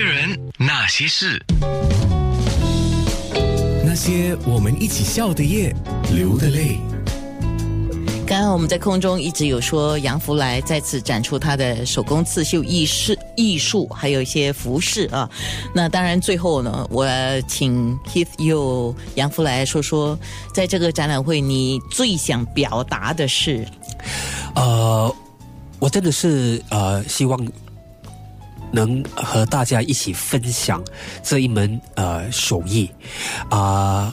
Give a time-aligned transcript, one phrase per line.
[0.00, 1.38] 些人，那些事，
[3.84, 5.76] 那些我们一起笑的夜，
[6.14, 6.78] 流的泪。
[8.26, 15.28] 刚刚我们在空中一直有说，杨福来再次展出他的手工刺绣艺术、艺术，还有一些服饰啊。
[15.74, 17.06] 那当然，最后呢，我
[17.46, 20.18] 请 Keith 又杨福来说说，
[20.54, 23.68] 在这个展览会，你最想表达的是？
[24.54, 25.14] 呃，
[25.78, 27.38] 我真的是呃，希望
[28.72, 30.82] 能和大家一起分享
[31.22, 32.90] 这一门呃手艺
[33.48, 34.12] 啊、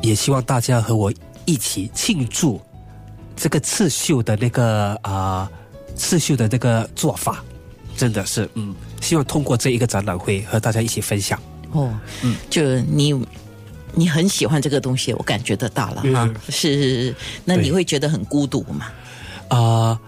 [0.00, 1.12] 也希望大家和我
[1.44, 2.60] 一起庆祝
[3.36, 5.50] 这个刺绣的那个啊、
[5.96, 7.42] 刺绣的那个做法，
[7.96, 11.40] 真的是嗯，希望通过这一个展览会和大家一起分享。
[11.72, 13.14] 哦，嗯，就你。
[13.94, 16.26] 你很喜欢这个东西，我感觉得到了哈。
[16.48, 18.86] 是，那你会觉得很孤独吗？
[19.48, 20.00] 啊、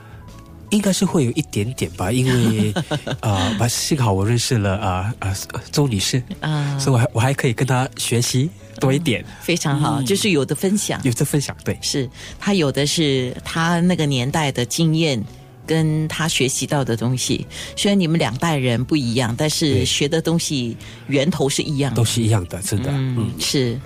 [0.70, 2.72] 应该是会有一点点吧，因为
[3.20, 5.34] 啊， 呃幸好我认识了啊啊、
[5.70, 8.48] 周女士啊所以我还我还可以跟她学习
[8.80, 11.00] 多一点，非常好，就是有的分享。
[11.05, 15.22] 有的分享，对，是她有的是她那个年代的经验。
[15.66, 20.76] 跟他学习到的东西，虽然你们两代人不一样，但是学的东西
[21.06, 21.96] 源头是一样的。
[21.96, 23.80] 都是一样的，真的，嗯嗯，是。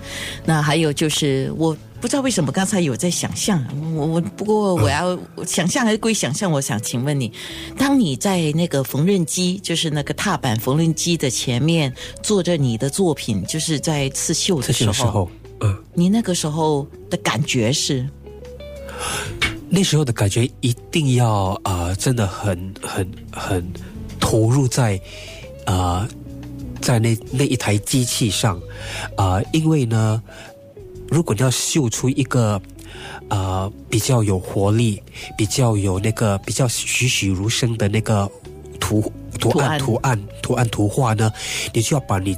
[0.45, 3.63] 那还有就是，我不知道为什么刚才有在想象，
[3.95, 7.31] 我我不过我要、想象还是归想象，我想请问你，
[7.77, 15.29] 当你在那个缝纫机，就是那个踏板缝纫机的前面坐着你的作品，就是在刺绣的时候，些时候，
[15.61, 18.07] 嗯，你那个时候的感觉是？
[19.69, 23.71] 那时候的感觉一定要啊、呃真的很很很
[24.19, 24.95] 投入在
[25.65, 26.09] 啊、呃
[26.81, 28.59] 在那那一台机器上
[29.17, 30.23] 啊、因为呢，
[31.09, 32.59] 如果你要秀出一个
[33.27, 35.03] 啊比较有活力、
[35.37, 38.31] 比较有那个比较栩栩如生的那个
[38.79, 41.31] 图图案图图案图案图画呢，
[41.73, 42.35] 你就要把你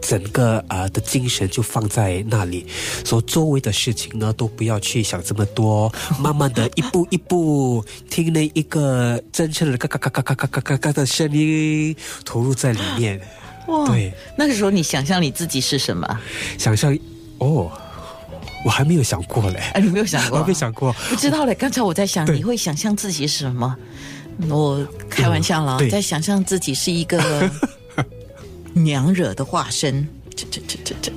[0.00, 2.66] 整个啊、的精神就放在那里，
[3.04, 13.20] 所以周围的事情呢都不要去想这么多， 慢慢的一步一步听那一个真正的嘎嘎嘎嘎嘎嘎嘎嘎嘎的声音，投入在里面，
[13.66, 16.20] 哇对，那个时候你想象你自己是什么？
[16.58, 16.96] 想象
[17.38, 17.70] 哦，
[18.64, 20.38] 我还没有想过嘞，哎，你没有想过？
[20.38, 21.54] 我还没想过，不知道嘞。
[21.54, 23.76] 刚才我在想，你会想象自己是什么？
[24.48, 27.50] 我开玩笑了，嗯在想象自己是一个
[28.84, 30.06] 娘惹的化身。
[30.36, 31.12] 这这这这这，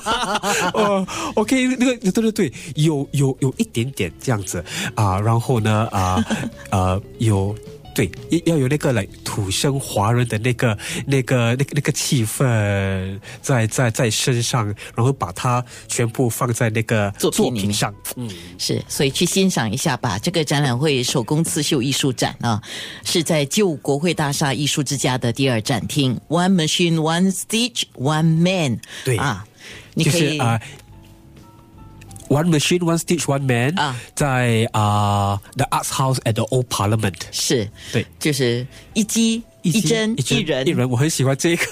[0.72, 6.24] 哦，OK，那个对对对，有有有一点点这样子啊，然后呢啊
[6.70, 7.54] 呃有。
[7.98, 8.08] 对，
[8.44, 17.92] 要有那个来土生华人的那个、那个、那个、那个气氛在在在身上，然后把它全部放在那个作品上。
[18.14, 20.16] 嗯，是，所以去欣赏一下吧。
[20.16, 22.62] 这个展览会手工刺绣艺术展啊，
[23.04, 28.78] 是在旧国会大厦艺术之家的第二展厅，One Machine, One Stitch, One Man。
[29.04, 29.44] 对啊，
[29.94, 30.60] 你就可以是啊、
[32.28, 37.16] One machine, one stitch, one man，啊在啊、The Arts House at the Old Parliament。
[37.32, 41.64] 是，对，就是一机一针一针一人一人，我很喜欢这个。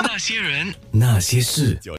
[0.00, 1.78] 那些人，那些事。